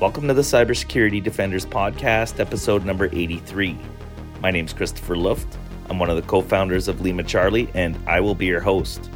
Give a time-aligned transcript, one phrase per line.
[0.00, 3.76] Welcome to the Cybersecurity Defenders Podcast, episode number 83.
[4.40, 5.58] My name is Christopher Luft.
[5.90, 9.10] I'm one of the co founders of Lima Charlie, and I will be your host.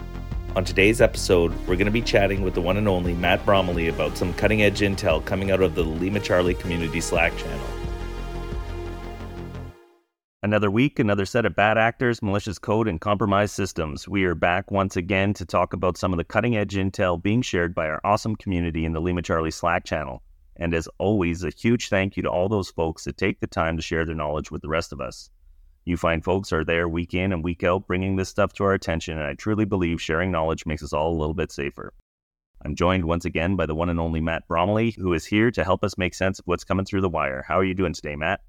[0.56, 3.86] On today's episode, we're going to be chatting with the one and only Matt Bromley
[3.86, 7.66] about some cutting edge intel coming out of the Lima Charlie community Slack channel.
[10.42, 14.08] Another week, another set of bad actors, malicious code, and compromised systems.
[14.08, 17.40] We are back once again to talk about some of the cutting edge intel being
[17.40, 20.24] shared by our awesome community in the Lima Charlie Slack channel.
[20.56, 23.76] And as always, a huge thank you to all those folks that take the time
[23.76, 25.30] to share their knowledge with the rest of us.
[25.84, 28.72] You find folks are there week in and week out bringing this stuff to our
[28.72, 31.92] attention, and I truly believe sharing knowledge makes us all a little bit safer.
[32.64, 35.64] I'm joined once again by the one and only Matt Bromley, who is here to
[35.64, 37.44] help us make sense of what's coming through the wire.
[37.46, 38.40] How are you doing today, Matt?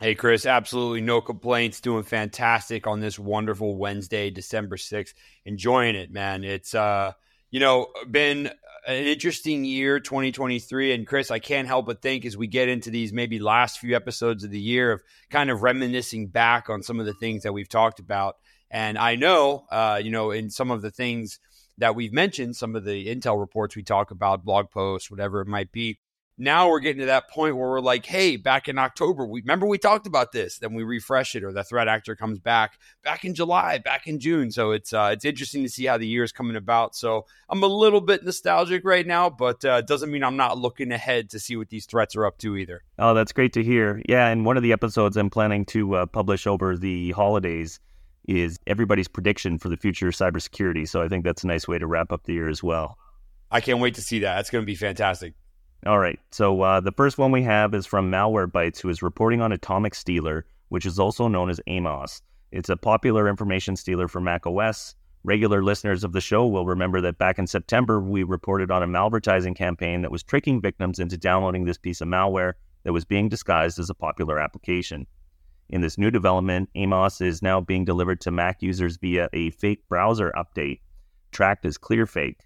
[0.00, 1.80] Hey, Chris, absolutely no complaints.
[1.80, 5.12] Doing fantastic on this wonderful Wednesday, December 6th.
[5.44, 6.44] Enjoying it, man.
[6.44, 7.12] It's, uh,
[7.50, 8.50] you know, been
[8.86, 12.90] an interesting year 2023 and chris i can't help but think as we get into
[12.90, 16.98] these maybe last few episodes of the year of kind of reminiscing back on some
[17.00, 18.36] of the things that we've talked about.
[18.70, 21.38] And i know uh, you know in some of the things
[21.78, 25.48] that we've mentioned some of the intel reports we talk about blog posts whatever it
[25.48, 25.98] might be
[26.40, 29.66] now we're getting to that point where we're like, hey, back in October, we remember
[29.66, 30.58] we talked about this.
[30.58, 34.18] Then we refresh it, or the threat actor comes back back in July, back in
[34.18, 34.50] June.
[34.50, 36.96] So it's uh, it's interesting to see how the year is coming about.
[36.96, 40.92] So I'm a little bit nostalgic right now, but uh, doesn't mean I'm not looking
[40.92, 42.82] ahead to see what these threats are up to either.
[42.98, 44.02] Oh, that's great to hear.
[44.08, 47.80] Yeah, and one of the episodes I'm planning to uh, publish over the holidays
[48.26, 50.88] is everybody's prediction for the future of cybersecurity.
[50.88, 52.96] So I think that's a nice way to wrap up the year as well.
[53.50, 54.36] I can't wait to see that.
[54.36, 55.34] That's going to be fantastic.
[55.86, 56.18] All right.
[56.30, 59.94] So uh, the first one we have is from Malwarebytes, who is reporting on Atomic
[59.94, 62.20] Stealer, which is also known as AMOS.
[62.52, 64.94] It's a popular information stealer for Mac OS.
[65.22, 68.86] Regular listeners of the show will remember that back in September, we reported on a
[68.86, 73.28] malvertising campaign that was tricking victims into downloading this piece of malware that was being
[73.28, 75.06] disguised as a popular application.
[75.70, 79.88] In this new development, AMOS is now being delivered to Mac users via a fake
[79.88, 80.80] browser update,
[81.30, 82.36] tracked as ClearFake.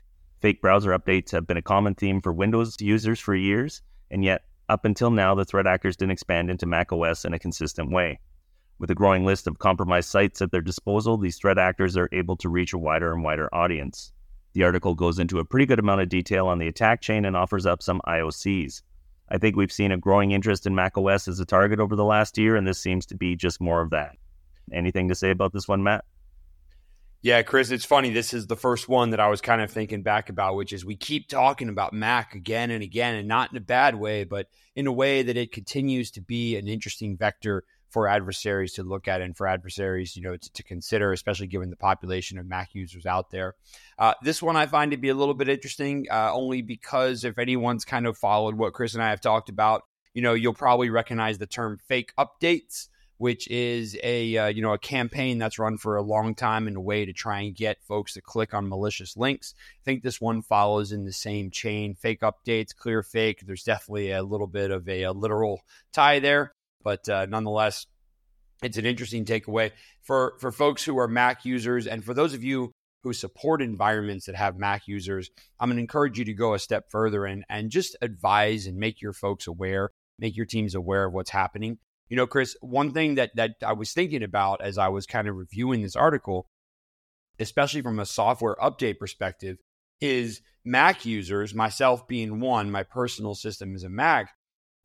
[0.45, 4.43] Fake browser updates have been a common theme for Windows users for years, and yet,
[4.69, 8.21] up until now, the threat actors didn't expand into Mac OS in a consistent way.
[8.79, 12.37] With a growing list of compromised sites at their disposal, these threat actors are able
[12.37, 14.13] to reach a wider and wider audience.
[14.53, 17.35] The article goes into a pretty good amount of detail on the attack chain and
[17.35, 18.83] offers up some IOCs.
[19.31, 22.05] I think we've seen a growing interest in Mac OS as a target over the
[22.05, 24.19] last year, and this seems to be just more of that.
[24.71, 26.05] Anything to say about this one, Matt?
[27.25, 28.11] Yeah, Chris, it's funny.
[28.11, 30.85] This is the first one that I was kind of thinking back about, which is
[30.85, 34.47] we keep talking about Mac again and again, and not in a bad way, but
[34.77, 39.09] in a way that it continues to be an interesting vector for adversaries to look
[39.09, 42.75] at and for adversaries, you know, to, to consider, especially given the population of Mac
[42.75, 43.55] users out there.
[43.99, 47.39] Uh, this one I find to be a little bit interesting, uh, only because if
[47.39, 50.91] anyone's kind of followed what Chris and I have talked about, you know, you'll probably
[50.91, 52.89] recognize the term fake updates
[53.19, 56.77] which is a uh, you know a campaign that's run for a long time in
[56.77, 59.55] a way to try and get folks to click on malicious links.
[59.57, 61.95] I think this one follows in the same chain.
[61.95, 63.43] Fake updates, clear fake.
[63.47, 65.61] There's definitely a little bit of a, a literal
[65.93, 66.53] tie there,
[66.83, 67.87] but uh, nonetheless,
[68.63, 72.43] it's an interesting takeaway for for folks who are Mac users and for those of
[72.43, 72.73] you
[73.05, 75.31] who support environments that have Mac users.
[75.61, 78.77] I'm going to encourage you to go a step further and and just advise and
[78.77, 81.79] make your folks aware, make your teams aware of what's happening
[82.09, 85.29] you know, Chris, one thing that that I was thinking about as I was kind
[85.29, 86.47] of reviewing this article,
[87.39, 89.59] especially from a software update perspective,
[90.01, 94.33] is Mac users, myself being one, my personal system is a Mac.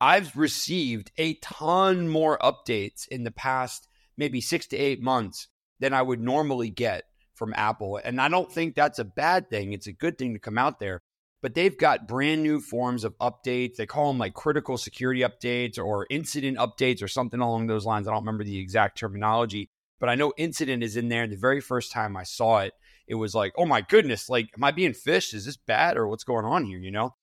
[0.01, 3.87] I've received a ton more updates in the past
[4.17, 5.47] maybe six to eight months
[5.79, 7.03] than I would normally get
[7.35, 7.99] from Apple.
[8.03, 9.71] And I don't think that's a bad thing.
[9.73, 11.01] It's a good thing to come out there
[11.41, 13.75] but they've got brand new forms of updates.
[13.75, 18.07] They call them like critical security updates or incident updates or something along those lines.
[18.07, 21.23] I don't remember the exact terminology, but I know incident is in there.
[21.23, 22.73] And the very first time I saw it,
[23.07, 25.33] it was like, oh my goodness, like, am I being phished?
[25.33, 26.79] Is this bad or what's going on here?
[26.79, 27.15] You know?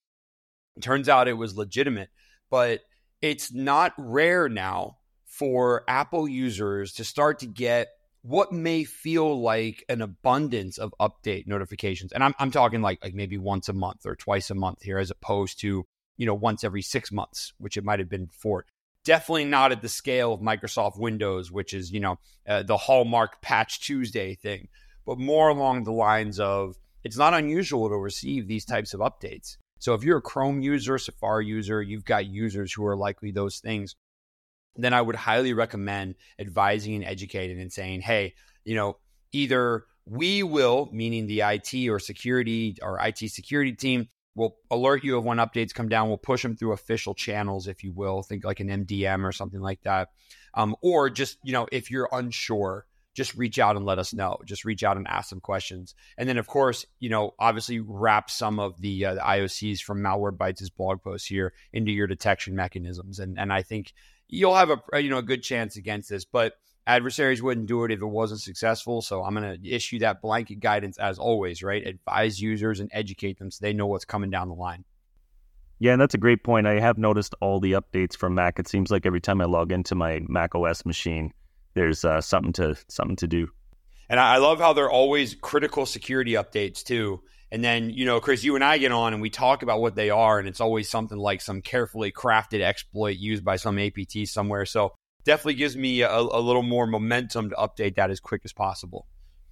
[0.77, 2.11] It turns out it was legitimate,
[2.51, 2.81] but
[3.23, 7.89] it's not rare now for Apple users to start to get
[8.27, 12.13] what may feel like an abundance of update notifications.
[12.13, 14.99] And I'm, I'm talking like, like maybe once a month or twice a month here,
[14.99, 15.87] as opposed to,
[16.17, 18.67] you know, once every six months, which it might have been before.
[19.05, 22.19] Definitely not at the scale of Microsoft Windows, which is, you know,
[22.49, 24.67] uh, the hallmark patch Tuesday thing,
[25.07, 26.75] but more along the lines of
[27.05, 29.57] it's not unusual to receive these types of updates.
[29.79, 33.61] So if you're a Chrome user, Safari user, you've got users who are likely those
[33.61, 33.95] things
[34.77, 38.35] then I would highly recommend advising and educating and saying, hey,
[38.65, 38.99] you know,
[39.33, 45.17] either we will, meaning the IT or security or IT security team, we'll alert you
[45.19, 46.09] of when updates come down.
[46.09, 48.23] We'll push them through official channels, if you will.
[48.23, 50.09] Think like an MDM or something like that.
[50.55, 54.37] Um, or just, you know, if you're unsure, just reach out and let us know.
[54.45, 55.95] Just reach out and ask some questions.
[56.19, 60.03] And then, of course, you know, obviously wrap some of the, uh, the IOCs from
[60.03, 63.19] Malwarebytes' blog posts here into your detection mechanisms.
[63.19, 63.95] And and I think
[64.29, 66.25] you'll have a you know a good chance against this.
[66.25, 66.55] But
[66.87, 69.03] adversaries wouldn't do it if it wasn't successful.
[69.03, 71.87] So I'm going to issue that blanket guidance as always, right?
[71.87, 74.85] Advise users and educate them so they know what's coming down the line.
[75.79, 76.67] Yeah, and that's a great point.
[76.67, 78.59] I have noticed all the updates from Mac.
[78.59, 81.35] It seems like every time I log into my Mac OS machine,
[81.75, 83.49] there's uh, something to something to do.
[84.09, 87.23] And I love how they're always critical security updates too.
[87.53, 89.95] And then, you know, Chris, you and I get on and we talk about what
[89.95, 94.27] they are, and it's always something like some carefully crafted exploit used by some APT
[94.27, 94.67] somewhere.
[94.67, 94.95] So
[95.25, 99.07] definitely gives me a, a little more momentum to update that as quick as possible.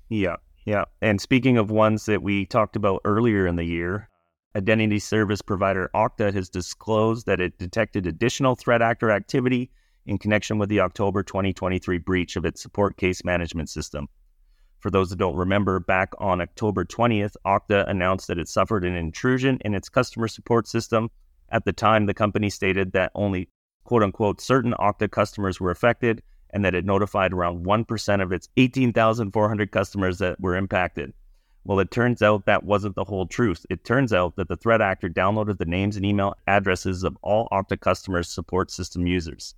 [0.09, 0.85] Yeah, yeah.
[1.01, 4.09] And speaking of ones that we talked about earlier in the year,
[4.57, 9.71] identity service provider Okta has disclosed that it detected additional threat actor activity
[10.07, 14.09] in connection with the October 2023 breach of its support case management system.
[14.85, 18.95] For those that don't remember, back on October 20th, Okta announced that it suffered an
[18.95, 21.11] intrusion in its customer support system.
[21.49, 23.49] At the time, the company stated that only
[23.85, 28.51] quote unquote certain Okta customers were affected and that it notified around 1% of its
[28.59, 31.15] 18,400 customers that were impacted.
[31.65, 33.65] Well, it turns out that wasn't the whole truth.
[33.71, 37.49] It turns out that the threat actor downloaded the names and email addresses of all
[37.51, 39.55] Okta customers' support system users.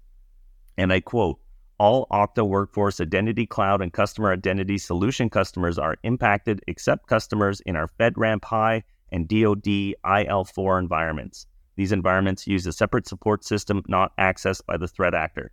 [0.79, 1.41] And I quote,
[1.79, 7.77] all Okta Workforce Identity Cloud and Customer Identity Solution customers are impacted except customers in
[7.77, 8.83] our FedRAMP High
[9.13, 11.47] and DoD IL4 environments.
[11.77, 15.53] These environments use a separate support system not accessed by the threat actor.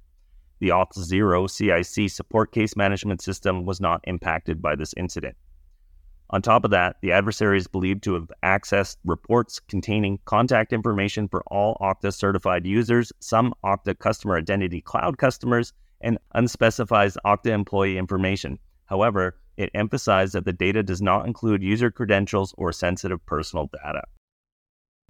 [0.59, 5.35] The Auth0 CIC support case management system was not impacted by this incident.
[6.29, 11.27] On top of that, the adversary is believed to have accessed reports containing contact information
[11.27, 15.73] for all Okta certified users, some Okta Customer Identity Cloud customers,
[16.03, 18.59] and unspecified Okta employee information.
[18.85, 24.03] However, it emphasized that the data does not include user credentials or sensitive personal data.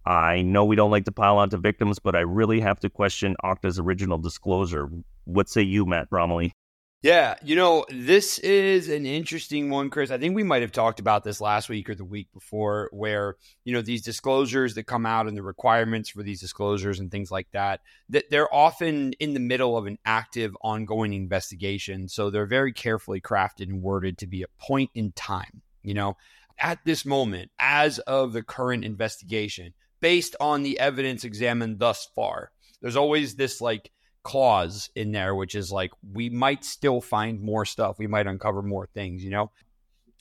[0.05, 3.35] I know we don't like to pile onto victims, but I really have to question
[3.43, 4.89] Okta's original disclosure.
[5.23, 6.53] What say you, Matt Bromley?
[7.03, 10.09] Yeah, you know, this is an interesting one, Chris.
[10.09, 13.35] I think we might have talked about this last week or the week before, where,
[13.65, 17.29] you know, these disclosures that come out and the requirements for these disclosures and things
[17.29, 22.07] like that, that they're often in the middle of an active, ongoing investigation.
[22.07, 25.61] So they're very carefully crafted and worded to be a point in time.
[25.81, 26.15] You know,
[26.57, 32.51] at this moment, as of the current investigation, based on the evidence examined thus far.
[32.81, 33.91] There's always this like
[34.23, 37.99] clause in there, which is like we might still find more stuff.
[37.99, 39.51] We might uncover more things, you know?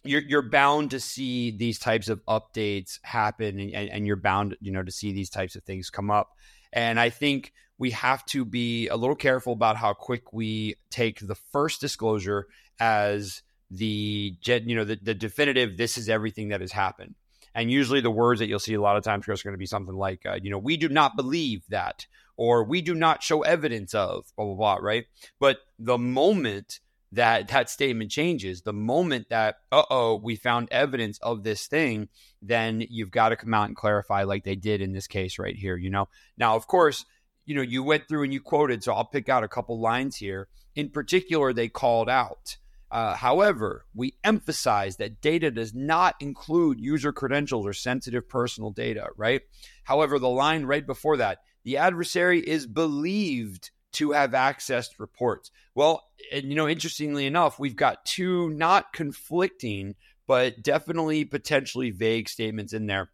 [0.05, 4.73] You're, you're bound to see these types of updates happen and, and you're bound, you
[4.73, 6.31] know, to see these types of things come up.
[6.73, 11.21] And I think we have to be a little careful about how quick we take
[11.21, 12.49] the first disclosure
[12.81, 17.15] as the you know the, the definitive this is everything that has happened
[17.55, 19.67] and usually the words that you'll see a lot of times, are going to be
[19.67, 22.07] something like, uh, you know, we do not believe that,
[22.37, 25.05] or we do not show evidence of, blah, blah, blah, right?
[25.39, 26.81] But the moment
[27.13, 32.09] that that statement changes, the moment that, uh oh, we found evidence of this thing,
[32.41, 35.57] then you've got to come out and clarify like they did in this case right
[35.57, 36.09] here, you know?
[36.39, 37.05] Now, of course,
[37.45, 40.17] you know, you went through and you quoted, so I'll pick out a couple lines
[40.17, 40.49] here.
[40.75, 42.57] In particular, they called out
[42.93, 49.07] uh, however, we emphasize that data does not include user credentials or sensitive personal data,
[49.17, 49.41] right?
[49.85, 55.51] However, the line right before that, the adversary is believed to have accessed reports.
[55.75, 56.03] Well,
[56.33, 59.95] and you know, interestingly enough, we've got two not conflicting,
[60.27, 63.11] but definitely potentially vague statements in there.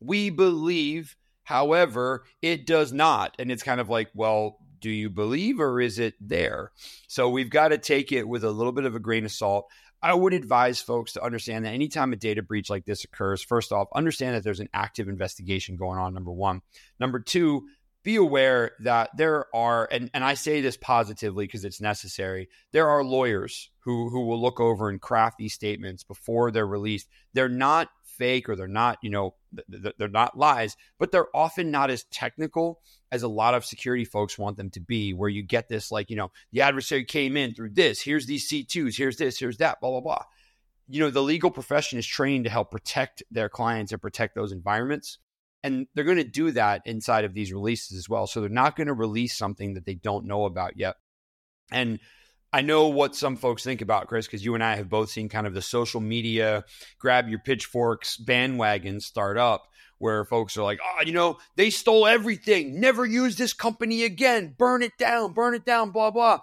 [0.00, 3.34] We believe, however, it does not.
[3.38, 6.72] And it's kind of like, well, do you believe or is it there?
[7.08, 9.68] So we've got to take it with a little bit of a grain of salt.
[10.02, 13.72] I would advise folks to understand that anytime a data breach like this occurs, first
[13.72, 16.62] off, understand that there's an active investigation going on, number one.
[17.00, 17.66] Number two,
[18.04, 22.88] be aware that there are, and, and I say this positively because it's necessary, there
[22.88, 27.08] are lawyers who, who will look over and craft these statements before they're released.
[27.34, 29.34] They're not fake or they're not, you know,
[29.68, 34.38] they're not lies, but they're often not as technical as a lot of security folks
[34.38, 37.54] want them to be, where you get this like, you know, the adversary came in
[37.54, 40.24] through this, here's these C2s, here's this, here's that, blah, blah, blah.
[40.88, 44.52] You know, the legal profession is trained to help protect their clients and protect those
[44.52, 45.18] environments.
[45.62, 48.26] And they're going to do that inside of these releases as well.
[48.26, 50.96] So they're not going to release something that they don't know about yet.
[51.70, 51.98] And
[52.52, 55.28] I know what some folks think about Chris because you and I have both seen
[55.28, 56.64] kind of the social media
[56.98, 62.06] grab your pitchforks bandwagon start up where folks are like, oh, you know, they stole
[62.06, 62.80] everything.
[62.80, 64.54] Never use this company again.
[64.56, 66.38] Burn it down, burn it down, blah, blah.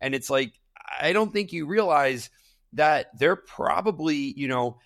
[0.00, 0.54] And it's like,
[1.00, 2.30] I don't think you realize
[2.72, 4.78] that they're probably, you know,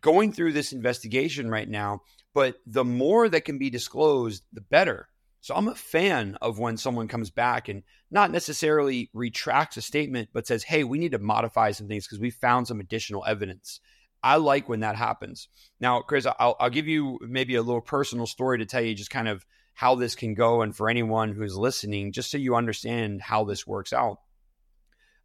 [0.00, 2.02] going through this investigation right now.
[2.34, 5.08] But the more that can be disclosed, the better.
[5.44, 10.30] So I'm a fan of when someone comes back and not necessarily retracts a statement,
[10.32, 13.80] but says, hey, we need to modify some things because we found some additional evidence.
[14.22, 15.48] I like when that happens.
[15.78, 19.10] Now, Chris, I'll, I'll, give you maybe a little personal story to tell you just
[19.10, 20.62] kind of how this can go.
[20.62, 24.20] And for anyone who's listening, just so you understand how this works out.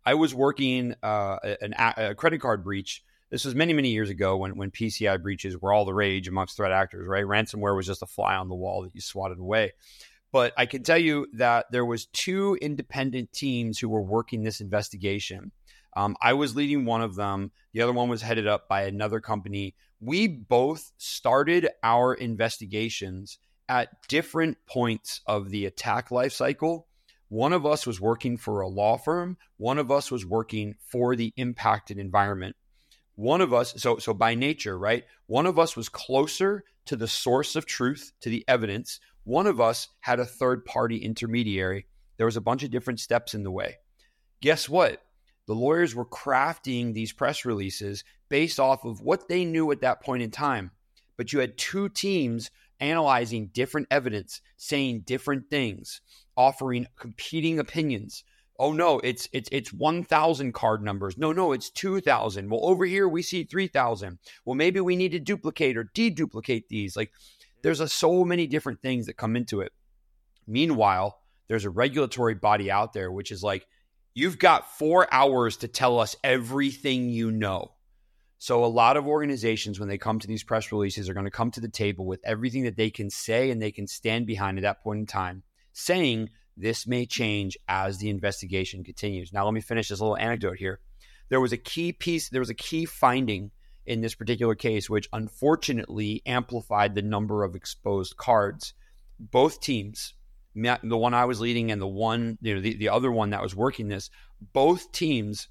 [0.06, 3.06] I was working uh, an, a credit card breach.
[3.30, 6.58] This was many, many years ago when, when PCI breaches were all the rage amongst
[6.58, 7.24] threat actors, right?
[7.24, 9.72] Ransomware was just a fly on the wall that you swatted away.
[10.32, 14.62] But I can tell you that there was two independent teams who were working this
[14.62, 15.52] investigation.
[15.96, 17.52] Um, I was leading one of them.
[17.74, 19.76] The other one was headed up by another company.
[20.00, 26.84] We both started our investigations at different points of the attack lifecycle.
[27.30, 29.38] One of us was working for a law firm.
[29.58, 32.56] One of us was working for the impacted environment.
[33.16, 35.04] One of us, so so by nature, right?
[35.28, 39.00] One of us was closer to the source of truth, to the evidence.
[39.30, 41.86] One of us had a third party intermediary.
[42.18, 43.76] There was a bunch of different steps in the way.
[44.42, 45.04] Guess what?
[45.46, 50.02] The lawyers were crafting these press releases based off of what they knew at that
[50.02, 50.72] point in time.
[51.16, 56.02] But you had two teams analyzing different evidence, saying different things,
[56.36, 58.24] offering competing opinions.
[58.58, 61.20] Oh no, it's it's it's 1000 card numbers.
[61.20, 62.50] No, no, it's 2000.
[62.50, 64.18] Well, over here we see 3000.
[64.44, 66.98] Well, maybe we need to duplicate or deduplicate these.
[66.98, 67.12] Like
[67.62, 69.72] there's a, so many different things that come into it.
[70.48, 73.66] Meanwhile, there's a regulatory body out there which is like
[74.20, 77.72] You've got four hours to tell us everything you know.
[78.38, 81.32] So, a lot of organizations, when they come to these press releases, are going to
[81.32, 84.58] come to the table with everything that they can say and they can stand behind
[84.58, 89.32] at that point in time, saying this may change as the investigation continues.
[89.32, 90.80] Now, let me finish this little anecdote here.
[91.30, 93.52] There was a key piece, there was a key finding
[93.86, 98.74] in this particular case, which unfortunately amplified the number of exposed cards.
[99.20, 100.14] Both teams,
[100.56, 103.42] the one I was leading and the one, you know, the, the other one that
[103.42, 104.10] was working this,
[104.54, 105.48] both teams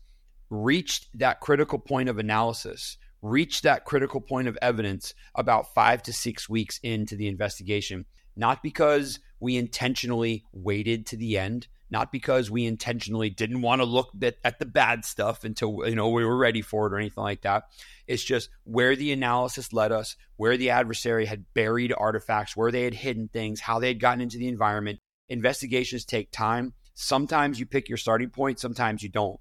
[0.50, 6.12] reached that critical point of analysis, reached that critical point of evidence about five to
[6.12, 8.06] six weeks into the investigation.
[8.38, 13.84] Not because we intentionally waited to the end, not because we intentionally didn't want to
[13.84, 17.24] look at, the bad stuff until you know we were ready for it or anything
[17.24, 17.64] like that.
[18.06, 22.84] It's just where the analysis led us, where the adversary had buried artifacts, where they
[22.84, 25.00] had hidden things, how they had gotten into the environment.
[25.28, 26.74] Investigations take time.
[26.94, 29.40] Sometimes you pick your starting point, sometimes you don't.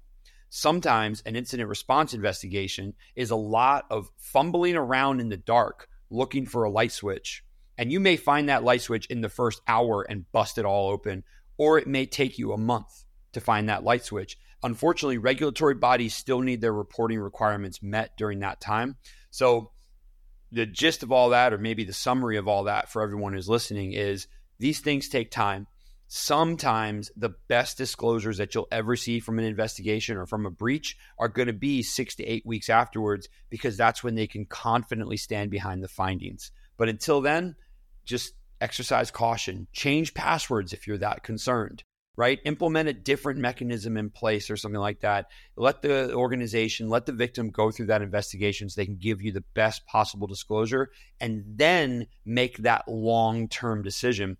[0.50, 6.46] Sometimes an incident response investigation is a lot of fumbling around in the dark looking
[6.46, 7.44] for a light switch.
[7.78, 10.90] And you may find that light switch in the first hour and bust it all
[10.90, 11.24] open
[11.58, 14.38] or it may take you a month to find that light switch.
[14.62, 18.96] Unfortunately, regulatory bodies still need their reporting requirements met during that time.
[19.30, 19.72] So,
[20.50, 23.50] the gist of all that, or maybe the summary of all that for everyone who's
[23.50, 25.66] listening, is these things take time.
[26.06, 30.96] Sometimes the best disclosures that you'll ever see from an investigation or from a breach
[31.18, 35.18] are going to be six to eight weeks afterwards because that's when they can confidently
[35.18, 36.50] stand behind the findings.
[36.78, 37.56] But until then,
[38.08, 41.84] just exercise caution, change passwords if you're that concerned,
[42.16, 42.40] right?
[42.44, 45.26] Implement a different mechanism in place or something like that.
[45.56, 49.30] Let the organization, let the victim go through that investigation so they can give you
[49.30, 54.38] the best possible disclosure and then make that long term decision.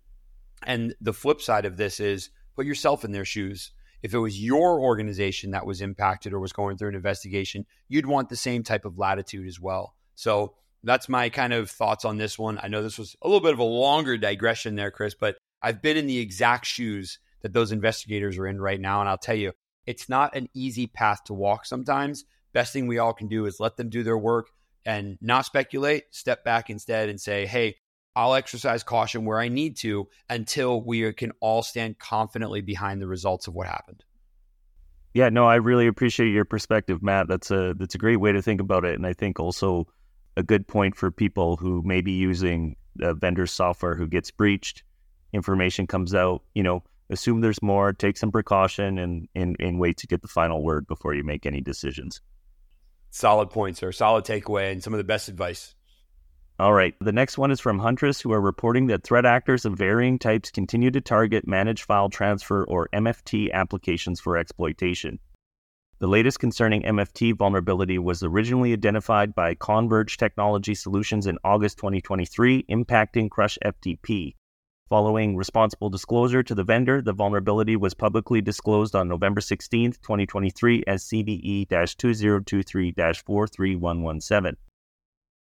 [0.63, 3.71] And the flip side of this is put yourself in their shoes.
[4.01, 8.05] If it was your organization that was impacted or was going through an investigation, you'd
[8.05, 9.93] want the same type of latitude as well.
[10.15, 12.59] So that's my kind of thoughts on this one.
[12.61, 15.81] I know this was a little bit of a longer digression there, Chris, but I've
[15.81, 18.99] been in the exact shoes that those investigators are in right now.
[18.99, 19.53] And I'll tell you,
[19.85, 22.25] it's not an easy path to walk sometimes.
[22.53, 24.49] Best thing we all can do is let them do their work
[24.85, 27.75] and not speculate, step back instead and say, hey,
[28.15, 33.07] I'll exercise caution where I need to until we can all stand confidently behind the
[33.07, 34.03] results of what happened.
[35.13, 37.27] Yeah, no, I really appreciate your perspective, Matt.
[37.27, 39.87] That's a that's a great way to think about it, and I think also
[40.39, 44.83] a good point for people who may be using the vendor software who gets breached.
[45.33, 49.97] Information comes out, you know, assume there's more, take some precaution, and, and, and wait
[49.97, 52.21] to get the final word before you make any decisions.
[53.11, 55.75] Solid points, or Solid takeaway, and some of the best advice.
[56.57, 56.95] All right.
[57.01, 60.51] The next one is from Huntress, who are reporting that threat actors of varying types
[60.51, 65.19] continue to target managed file transfer or MFT applications for exploitation.
[65.99, 72.63] The latest concerning MFT vulnerability was originally identified by Converge Technology Solutions in August 2023,
[72.69, 74.35] impacting Crush FTP.
[74.87, 80.85] Following responsible disclosure to the vendor, the vulnerability was publicly disclosed on November 16, 2023,
[80.87, 84.55] as CVE 2023 43117.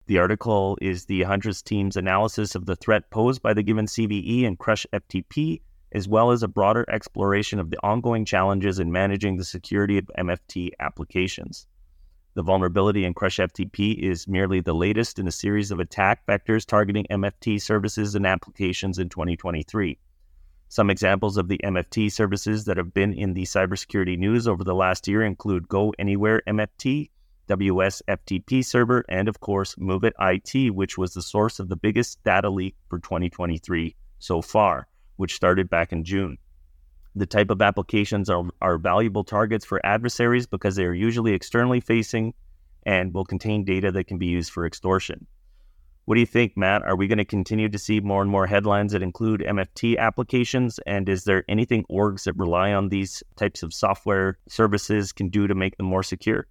[0.06, 4.46] The article is the Huntress team's analysis of the threat posed by the given CVE
[4.46, 5.62] and Crush FTP
[5.96, 10.12] as well as a broader exploration of the ongoing challenges in managing the security of
[10.20, 11.68] MFT applications.
[12.34, 16.66] The vulnerability in Crush FTP is merely the latest in a series of attack vectors
[16.66, 19.98] targeting MFT services and applications in 2023.
[20.68, 24.76] Some examples of the MFT services that have been in the cybersecurity news over the
[24.76, 27.10] last year include Go Anywhere MFT,
[27.48, 32.22] WS FTP server, and of course, MOVEit IT, which was the source of the biggest
[32.26, 36.38] data leak for 2023 so far which started back in June.
[37.16, 41.80] The type of applications are, are valuable targets for adversaries because they are usually externally
[41.80, 42.34] facing
[42.86, 45.26] and will contain data that can be used for extortion.
[46.06, 46.84] What do you think, Matt?
[46.84, 50.80] Are we going to continue to see more and more headlines that include MFT applications?
[50.86, 55.48] And is there anything orgs that rely on these types of software services can do
[55.48, 56.48] to make them more secure?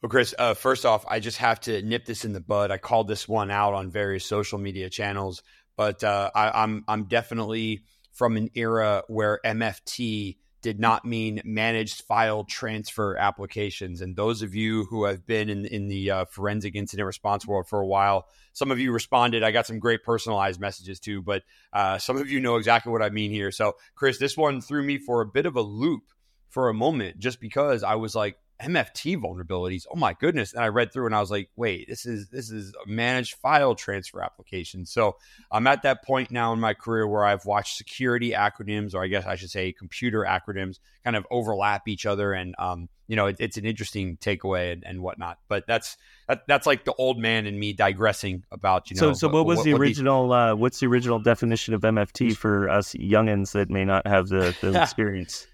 [0.00, 2.70] Well, Chris, uh, first off, I just have to nip this in the bud.
[2.70, 5.42] I called this one out on various social media channels
[5.76, 12.04] but uh, I, I'm I'm definitely from an era where MFT did not mean managed
[12.04, 14.00] file transfer applications.
[14.00, 17.68] And those of you who have been in, in the uh, forensic incident response world
[17.68, 19.42] for a while, some of you responded.
[19.42, 21.42] I got some great personalized messages too, but
[21.74, 23.50] uh, some of you know exactly what I mean here.
[23.50, 26.04] So, Chris, this one threw me for a bit of a loop
[26.48, 29.84] for a moment just because I was like, MFT vulnerabilities.
[29.90, 30.52] Oh my goodness!
[30.52, 33.34] And I read through and I was like, wait, this is this is a managed
[33.34, 34.86] file transfer application.
[34.86, 35.16] So
[35.50, 39.08] I'm at that point now in my career where I've watched security acronyms, or I
[39.08, 43.26] guess I should say computer acronyms, kind of overlap each other, and um, you know,
[43.26, 45.38] it, it's an interesting takeaway and, and whatnot.
[45.48, 45.96] But that's
[46.28, 49.12] that, that's like the old man and me digressing about you know.
[49.12, 50.28] So, so what was what, the original?
[50.28, 54.28] What uh, what's the original definition of MFT for us youngins that may not have
[54.28, 55.46] the, the experience?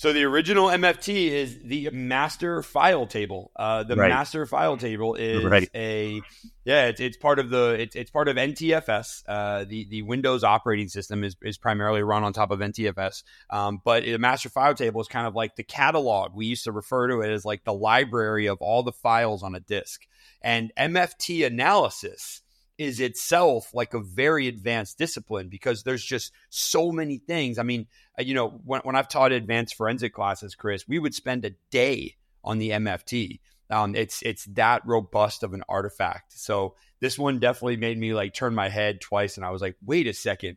[0.00, 3.52] So the original MFT is the master file table.
[3.54, 4.08] Uh, the right.
[4.08, 5.68] master file table is right.
[5.74, 6.22] a
[6.64, 9.24] yeah, it's, it's part of the it's, it's part of NTFS.
[9.28, 13.24] Uh, the the Windows operating system is, is primarily run on top of NTFS.
[13.50, 16.34] Um, but the master file table is kind of like the catalog.
[16.34, 19.54] We used to refer to it as like the library of all the files on
[19.54, 20.06] a disk.
[20.40, 22.40] And MFT analysis
[22.80, 27.58] is itself like a very advanced discipline because there's just so many things.
[27.58, 27.86] I mean,
[28.18, 31.50] uh, you know, when, when I've taught advanced forensic classes, Chris, we would spend a
[31.70, 33.40] day on the MFT.
[33.68, 36.32] Um, it's it's that robust of an artifact.
[36.32, 39.76] So this one definitely made me like turn my head twice, and I was like,
[39.84, 40.56] wait a second.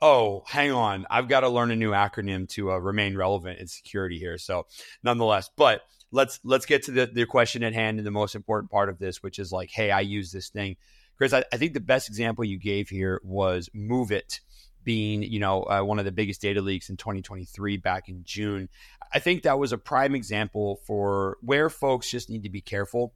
[0.00, 1.06] Oh, hang on.
[1.10, 4.38] I've got to learn a new acronym to uh, remain relevant in security here.
[4.38, 4.66] So,
[5.02, 5.82] nonetheless, but
[6.12, 8.98] let's let's get to the, the question at hand and the most important part of
[8.98, 10.76] this, which is like, hey, I use this thing.
[11.16, 14.40] Chris, I, I, think the best example you gave here was MOVEit
[14.82, 18.68] being, you know, uh, one of the biggest data leaks in 2023 back in June.
[19.12, 23.14] I think that was a prime example for where folks just need to be careful.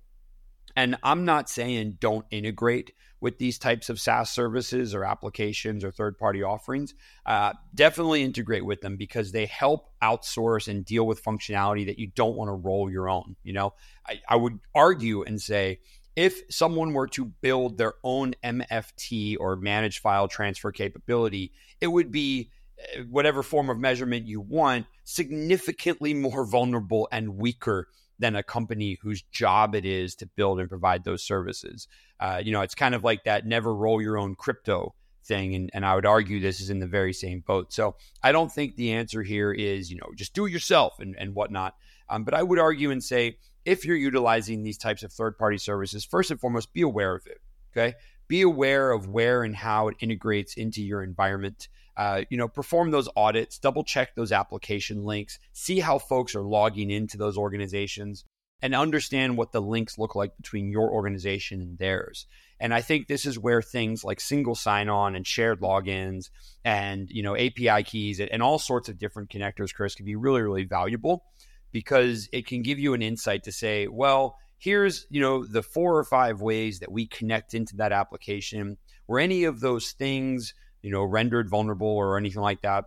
[0.76, 5.90] And I'm not saying don't integrate with these types of SaaS services or applications or
[5.90, 6.94] third party offerings.
[7.26, 12.06] Uh, definitely integrate with them because they help outsource and deal with functionality that you
[12.06, 13.34] don't want to roll your own.
[13.42, 13.74] You know,
[14.06, 15.80] I, I would argue and say,
[16.18, 22.10] if someone were to build their own MFT or managed file transfer capability, it would
[22.10, 22.50] be
[22.96, 27.86] eh, whatever form of measurement you want, significantly more vulnerable and weaker
[28.18, 31.86] than a company whose job it is to build and provide those services.
[32.18, 35.54] Uh, you know, it's kind of like that never roll your own crypto thing.
[35.54, 37.72] And, and I would argue this is in the very same boat.
[37.72, 41.14] So I don't think the answer here is, you know, just do it yourself and,
[41.16, 41.76] and whatnot.
[42.08, 43.36] Um, but I would argue and say,
[43.68, 47.26] if you're utilizing these types of third party services, first and foremost, be aware of
[47.26, 47.38] it.
[47.70, 47.96] Okay.
[48.26, 51.68] Be aware of where and how it integrates into your environment.
[51.94, 56.42] Uh, you know, perform those audits, double check those application links, see how folks are
[56.42, 58.24] logging into those organizations,
[58.62, 62.26] and understand what the links look like between your organization and theirs.
[62.60, 66.30] And I think this is where things like single sign-on and shared logins
[66.64, 70.40] and you know API keys and all sorts of different connectors, Chris, can be really,
[70.40, 71.24] really valuable
[71.72, 75.96] because it can give you an insight to say, well, here's you know the four
[75.96, 78.76] or five ways that we connect into that application.
[79.06, 82.86] Were any of those things you know rendered vulnerable or anything like that?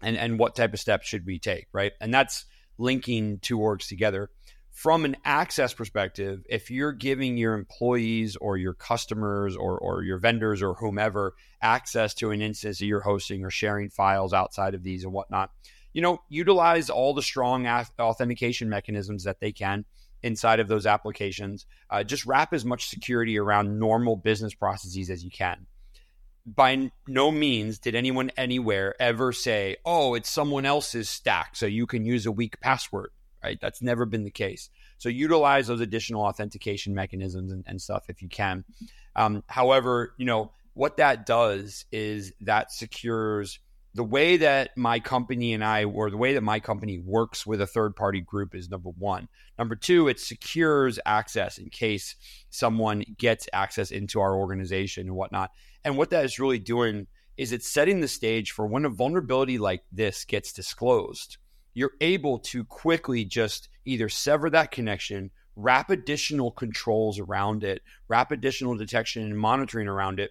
[0.00, 1.92] And and what type of steps should we take right?
[2.00, 2.44] And that's
[2.78, 4.30] linking two orgs together.
[4.70, 10.16] From an access perspective if you're giving your employees or your customers or, or your
[10.16, 14.82] vendors or whomever access to an instance that you're hosting or sharing files outside of
[14.82, 15.50] these and whatnot
[15.92, 19.84] you know, utilize all the strong authentication mechanisms that they can
[20.22, 21.66] inside of those applications.
[21.90, 25.66] Uh, just wrap as much security around normal business processes as you can.
[26.44, 31.86] By no means did anyone anywhere ever say, oh, it's someone else's stack, so you
[31.86, 33.10] can use a weak password,
[33.42, 33.58] right?
[33.60, 34.68] That's never been the case.
[34.98, 38.64] So utilize those additional authentication mechanisms and, and stuff if you can.
[39.14, 43.60] Um, however, you know, what that does is that secures
[43.94, 47.60] the way that my company and I, or the way that my company works with
[47.60, 49.28] a third party group is number one.
[49.58, 52.16] Number two, it secures access in case
[52.48, 55.50] someone gets access into our organization and whatnot.
[55.84, 59.58] And what that is really doing is it's setting the stage for when a vulnerability
[59.58, 61.36] like this gets disclosed,
[61.74, 68.30] you're able to quickly just either sever that connection, wrap additional controls around it, wrap
[68.30, 70.30] additional detection and monitoring around it,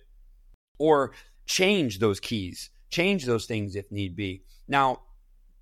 [0.80, 1.12] or
[1.46, 4.44] change those keys, change those things if need be.
[4.68, 5.00] Now,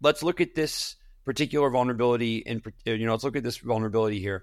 [0.02, 4.20] let's look at this particular vulnerability and uh, you know let's look at this vulnerability
[4.20, 4.42] here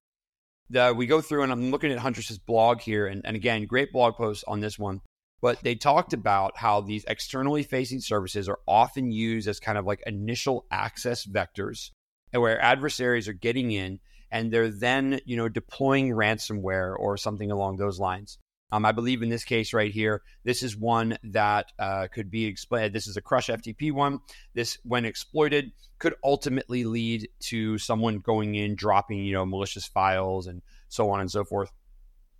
[0.71, 3.93] that we go through and i'm looking at huntress's blog here and, and again great
[3.93, 5.01] blog post on this one
[5.43, 9.85] but they talked about how these externally facing services are often used as kind of
[9.85, 11.91] like initial access vectors
[12.33, 13.99] where adversaries are getting in
[14.31, 18.39] and they're then you know deploying ransomware or something along those lines
[18.73, 22.47] um, I believe in this case right here, this is one that uh, could be
[22.47, 22.95] explained.
[22.95, 24.21] This is a crush FTP one.
[24.55, 30.49] This, when exploited, could ultimately lead to someone going in, dropping, you know, malicious files
[30.49, 31.71] and so on and so forth.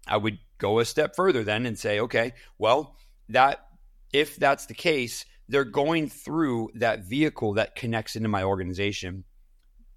[0.09, 2.97] I would go a step further then and say, okay, well,
[3.29, 3.65] that
[4.13, 9.25] if that's the case, they're going through that vehicle that connects into my organization.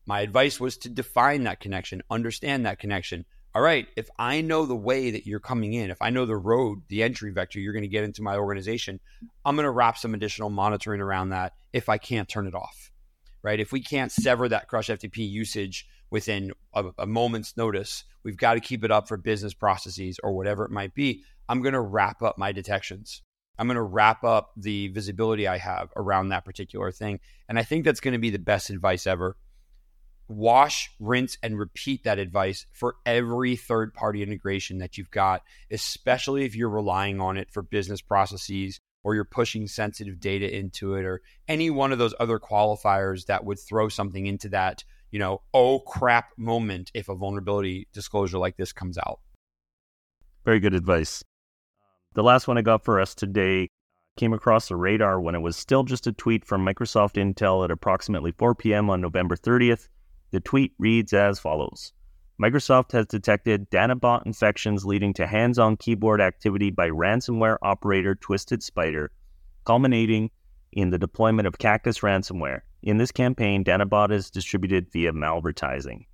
[0.06, 4.66] My advice was to define that connection, understand that connection, all right, if I know
[4.66, 7.74] the way that you're coming in, if I know the road, the entry vector you're
[7.74, 9.00] going to get into my organization,
[9.44, 12.92] I'm going to wrap some additional monitoring around that if I can't turn it off,
[13.42, 13.60] right?
[13.60, 18.54] If we can't sever that Crush FTP usage within a, a moment's notice, we've got
[18.54, 21.24] to keep it up for business processes or whatever it might be.
[21.48, 23.24] I'm going to wrap up my detections.
[23.58, 27.20] I'm going to wrap up the visibility I have around that particular thing.
[27.50, 29.36] And I think that's going to be the best advice ever
[30.30, 36.46] wash, rinse, and repeat that advice for every third party integration that you've got, especially
[36.46, 41.04] if you're relying on it for business processes or you're pushing sensitive data into it
[41.04, 45.42] or any one of those other qualifiers that would throw something into that, you know,
[45.54, 49.20] oh crap moment if a vulnerability disclosure like this comes out.
[50.46, 51.24] Very good advice.
[52.14, 53.70] The last one I got for us today
[54.18, 57.72] came across the radar when it was still just a tweet from Microsoft Intel at
[57.72, 58.90] approximately 4 p.m.
[58.90, 59.88] on November 30th
[60.32, 61.94] the tweet reads as follows
[62.42, 68.64] Microsoft has detected Danabot infections leading to hands on keyboard activity by ransomware operator Twisted
[68.64, 69.12] Spider,
[69.66, 70.32] culminating
[70.72, 72.62] in the deployment of Cactus ransomware.
[72.82, 76.06] In this campaign, Danabot is distributed via malvertising.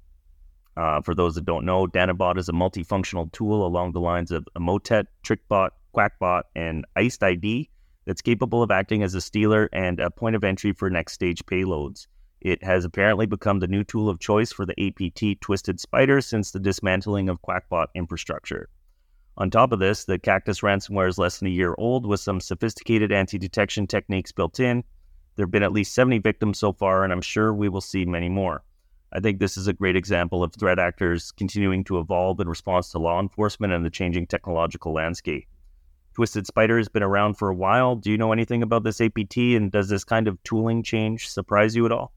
[0.75, 4.47] Uh, for those that don't know, Danabot is a multifunctional tool along the lines of
[4.57, 7.69] Emotet, TrickBot, QuackBot, and Iced ID
[8.05, 11.45] that's capable of acting as a stealer and a point of entry for next stage
[11.45, 12.07] payloads.
[12.45, 16.51] It has apparently become the new tool of choice for the APT Twisted Spider since
[16.51, 18.69] the dismantling of Quackbot infrastructure.
[19.35, 22.39] On top of this, the Cactus ransomware is less than a year old with some
[22.39, 24.83] sophisticated anti detection techniques built in.
[25.35, 28.05] There have been at least 70 victims so far, and I'm sure we will see
[28.05, 28.63] many more.
[29.11, 32.91] I think this is a great example of threat actors continuing to evolve in response
[32.91, 35.47] to law enforcement and the changing technological landscape.
[36.13, 37.95] Twisted Spider has been around for a while.
[37.95, 41.75] Do you know anything about this APT, and does this kind of tooling change surprise
[41.75, 42.13] you at all?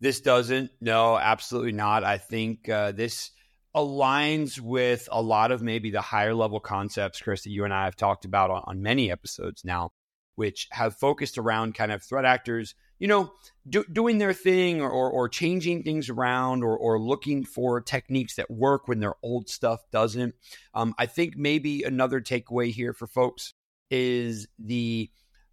[0.00, 0.70] This doesn't.
[0.80, 2.04] No, absolutely not.
[2.04, 3.30] I think uh, this
[3.74, 7.84] aligns with a lot of maybe the higher level concepts, Chris, that you and I
[7.84, 9.90] have talked about on, on many episodes now,
[10.34, 13.32] which have focused around kind of threat actors, you know,
[13.68, 18.36] do, doing their thing or, or, or changing things around or, or looking for techniques
[18.36, 20.34] that work when their old stuff doesn't.
[20.74, 23.54] Um, I think maybe another takeaway here for folks
[23.90, 25.10] is the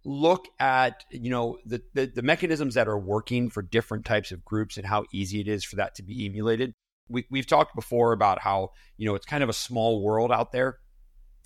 [0.08, 4.42] look at you know the, the, the mechanisms that are working for different types of
[4.42, 6.72] groups and how easy it is for that to be emulated.
[7.10, 10.50] We, we've talked before about how you know it's kind of a small world out
[10.50, 10.78] there.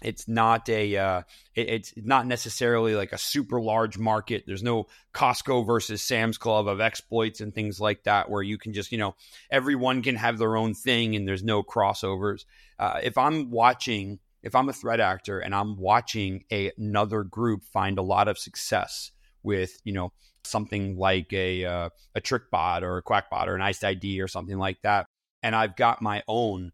[0.01, 1.23] It's not a uh,
[1.57, 4.45] it, it's not necessarily like a super large market.
[4.47, 8.73] There's no costco versus sam's club of exploits and things like that where you can
[8.73, 9.17] just you know
[9.51, 12.45] everyone can have their own thing and there's no crossovers.
[12.79, 17.65] Uh, if i'm watching if I'm a threat actor and I'm watching a, another group
[17.65, 19.11] find a lot of success
[19.43, 20.13] with, you know,
[20.45, 24.21] something like a uh, a trick bot or a quack bot or an iced ID
[24.21, 25.07] or something like that,
[25.43, 26.73] and I've got my own,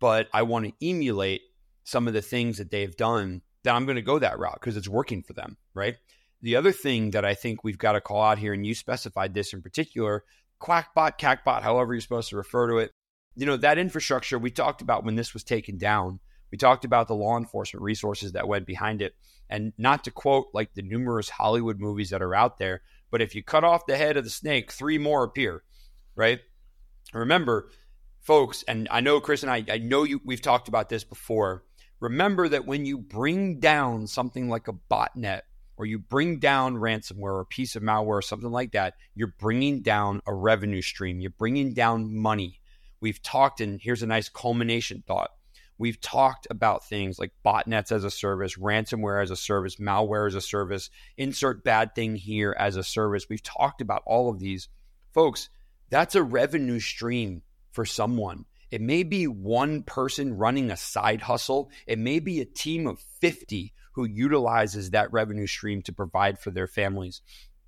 [0.00, 1.42] but I want to emulate
[1.84, 4.76] some of the things that they've done, then I'm going to go that route because
[4.76, 5.96] it's working for them, right?
[6.42, 9.32] the other thing that I think we've got to call out here, and you specified
[9.32, 10.24] this in particular,
[10.60, 12.90] Quackbot, CACBot, however you're supposed to refer to it,
[13.36, 16.20] you know, that infrastructure we talked about when this was taken down.
[16.52, 19.14] We talked about the law enforcement resources that went behind it.
[19.48, 23.34] And not to quote like the numerous Hollywood movies that are out there, but if
[23.34, 25.64] you cut off the head of the snake, three more appear,
[26.14, 26.40] right?
[27.12, 27.70] Remember,
[28.20, 31.64] folks, and I know Chris and I, I know you, we've talked about this before.
[32.00, 35.42] Remember that when you bring down something like a botnet
[35.76, 39.34] or you bring down ransomware or a piece of malware or something like that, you're
[39.38, 41.20] bringing down a revenue stream.
[41.20, 42.60] You're bringing down money.
[43.00, 45.30] We've talked, and here's a nice culmination thought.
[45.78, 50.34] We've talked about things like botnets as a service, ransomware as a service, malware as
[50.34, 53.28] a service, insert bad thing here as a service.
[53.28, 54.68] We've talked about all of these.
[55.12, 55.48] Folks,
[55.90, 58.44] that's a revenue stream for someone.
[58.70, 63.00] It may be one person running a side hustle, it may be a team of
[63.20, 67.20] 50 who utilizes that revenue stream to provide for their families.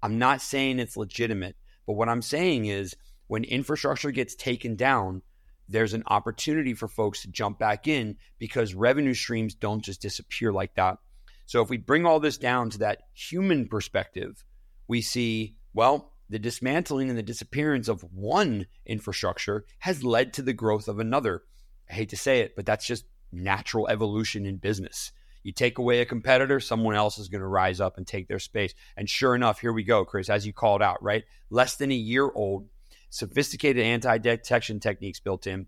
[0.02, 5.22] I'm not saying it's legitimate, but what I'm saying is when infrastructure gets taken down,
[5.68, 10.52] there's an opportunity for folks to jump back in because revenue streams don't just disappear
[10.52, 10.98] like that.
[11.46, 14.44] So if we bring all this down to that human perspective,
[14.88, 20.52] we see, well, the dismantling and the disappearance of one infrastructure has led to the
[20.52, 21.42] growth of another.
[21.90, 25.12] I hate to say it, but that's just natural evolution in business.
[25.42, 28.38] You take away a competitor, someone else is going to rise up and take their
[28.38, 28.74] space.
[28.96, 31.24] And sure enough, here we go, Chris, as you called out, right?
[31.50, 32.66] Less than a year old,
[33.14, 35.66] sophisticated anti detection techniques built in,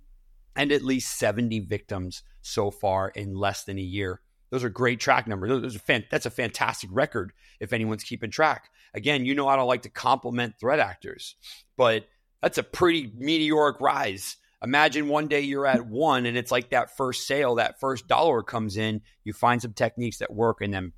[0.54, 4.20] and at least 70 victims so far in less than a year.
[4.50, 5.50] Those are great track numbers.
[5.50, 8.70] Those fan- that's a fantastic record if anyone's keeping track.
[8.94, 11.35] Again, you know I don't like to compliment threat actors,
[11.76, 12.06] but
[12.40, 16.96] that's a pretty meteoric rise Imagine one day you're at one and it's like that
[16.96, 20.92] first sale, that first dollar comes in, you find some techniques that work, and then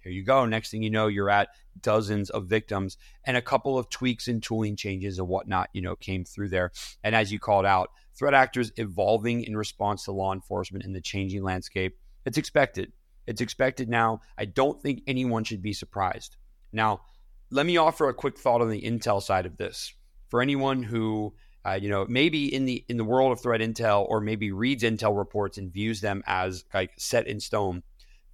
[0.00, 0.46] here you go.
[0.46, 1.48] Next thing you know, you're at
[1.80, 5.96] dozens of victims and a couple of tweaks and tooling changes and whatnot, you know,
[5.96, 6.72] came through there.
[7.02, 11.00] And as you called out, threat actors evolving in response to law enforcement in the
[11.00, 11.96] changing landscape.
[12.24, 12.92] It's expected.
[13.26, 14.22] It's expected now.
[14.36, 16.36] I don't think anyone should be surprised.
[16.72, 17.02] Now,
[17.50, 19.94] let me offer a quick thought on the intel side of this.
[20.28, 21.34] For anyone who
[21.68, 24.82] uh, you know, maybe in the in the world of threat intel, or maybe reads
[24.84, 27.82] intel reports and views them as like set in stone.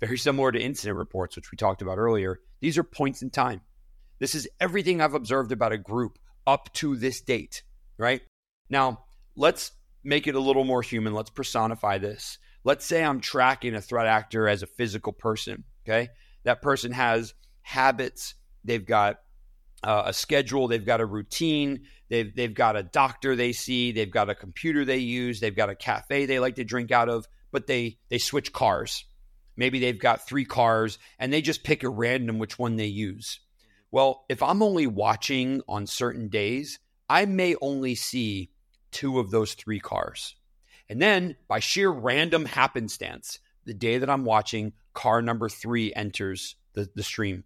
[0.01, 2.41] Very similar to incident reports, which we talked about earlier.
[2.61, 3.61] These are points in time.
[4.19, 7.63] This is everything I've observed about a group up to this date,
[7.99, 8.23] right?
[8.69, 9.05] Now,
[9.37, 11.15] let's make it a little more human.
[11.15, 12.39] Let's personify this.
[12.65, 16.09] Let's say I'm tracking a threat actor as a physical person, okay?
[16.45, 19.17] That person has habits, they've got
[19.83, 24.11] uh, a schedule, they've got a routine, they've they've got a doctor they see, they've
[24.11, 27.27] got a computer they use, they've got a cafe they like to drink out of,
[27.53, 29.05] but they they switch cars.
[29.57, 33.41] Maybe they've got three cars and they just pick a random which one they use.
[33.91, 38.51] Well, if I'm only watching on certain days, I may only see
[38.91, 40.35] two of those three cars.
[40.89, 46.57] And then by sheer random happenstance, the day that I'm watching, car number three enters
[46.75, 47.45] the, the stream.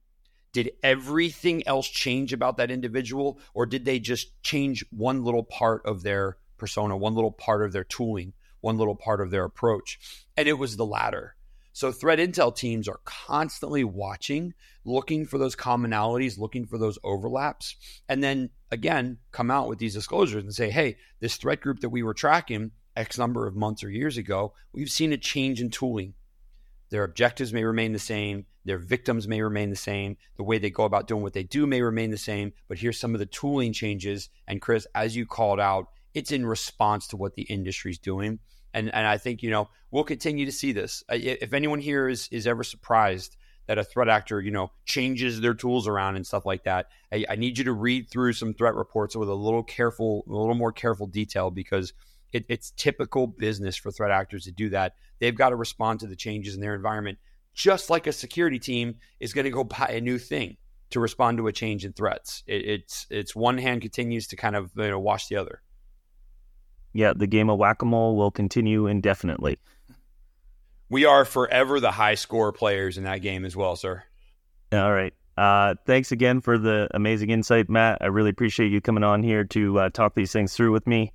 [0.52, 5.84] Did everything else change about that individual, or did they just change one little part
[5.84, 9.98] of their persona, one little part of their tooling, one little part of their approach?
[10.36, 11.36] And it was the latter.
[11.78, 14.52] So, threat intel teams are constantly watching,
[14.84, 17.76] looking for those commonalities, looking for those overlaps,
[18.08, 21.90] and then again, come out with these disclosures and say, hey, this threat group that
[21.90, 25.70] we were tracking X number of months or years ago, we've seen a change in
[25.70, 26.14] tooling.
[26.90, 28.46] Their objectives may remain the same.
[28.64, 30.16] Their victims may remain the same.
[30.36, 32.54] The way they go about doing what they do may remain the same.
[32.66, 34.30] But here's some of the tooling changes.
[34.48, 38.40] And Chris, as you called out, it's in response to what the industry's doing.
[38.74, 41.02] And and I think you know we'll continue to see this.
[41.08, 45.54] If anyone here is is ever surprised that a threat actor you know changes their
[45.54, 48.74] tools around and stuff like that, I, I need you to read through some threat
[48.74, 51.92] reports with a little careful, a little more careful detail because
[52.32, 54.94] it, it's typical business for threat actors to do that.
[55.18, 57.18] They've got to respond to the changes in their environment,
[57.54, 60.56] just like a security team is going to go buy a new thing
[60.90, 62.42] to respond to a change in threats.
[62.46, 65.62] It, it's it's one hand continues to kind of you know wash the other.
[66.92, 69.58] Yeah, the game of whack a mole will continue indefinitely.
[70.90, 74.02] We are forever the high score players in that game as well, sir.
[74.72, 75.12] All right.
[75.36, 77.98] Uh, thanks again for the amazing insight, Matt.
[78.00, 81.12] I really appreciate you coming on here to uh, talk these things through with me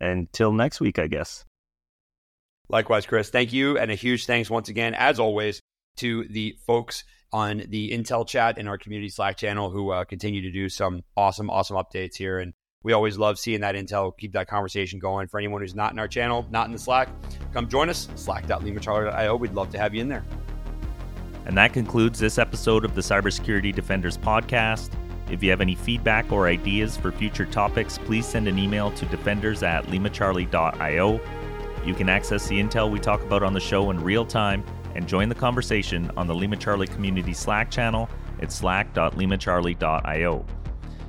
[0.00, 1.44] until next week, I guess.
[2.68, 3.30] Likewise, Chris.
[3.30, 3.78] Thank you.
[3.78, 5.60] And a huge thanks once again, as always,
[5.96, 10.42] to the folks on the Intel chat and our community Slack channel who uh, continue
[10.42, 12.38] to do some awesome, awesome updates here.
[12.38, 12.52] And
[12.84, 15.26] we always love seeing that intel, keep that conversation going.
[15.26, 17.08] For anyone who's not in our channel, not in the Slack,
[17.52, 19.36] come join us, slack.limacharlie.io.
[19.36, 20.22] We'd love to have you in there.
[21.46, 24.90] And that concludes this episode of the Cybersecurity Defenders podcast.
[25.30, 29.06] If you have any feedback or ideas for future topics, please send an email to
[29.06, 31.20] defenders at limacharlie.io.
[31.86, 34.62] You can access the intel we talk about on the show in real time
[34.94, 40.44] and join the conversation on the Lima Charlie Community Slack channel at slack.limacharlie.io.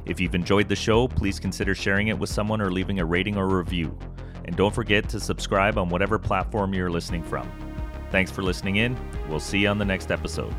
[0.06, 3.38] If you've enjoyed the show, please consider sharing it with someone or leaving a rating
[3.38, 3.98] or review.
[4.46, 7.52] And don't forget to subscribe on whatever platform you're listening from.
[8.12, 8.98] Thanks for listening in.
[9.28, 10.54] We'll see you on the next episode.